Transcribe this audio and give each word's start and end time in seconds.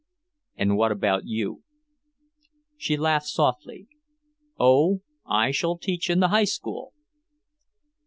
"And 0.55 0.77
what 0.77 0.91
about 0.91 1.27
you?" 1.27 1.61
She 2.75 2.97
laughed 2.97 3.27
softly. 3.27 3.85
"Oh, 4.59 5.01
I 5.27 5.51
shall 5.51 5.77
teach 5.77 6.09
in 6.09 6.19
the 6.21 6.29
High 6.29 6.45
School!" 6.45 6.93